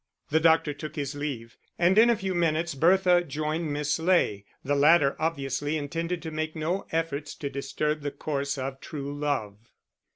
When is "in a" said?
1.95-2.15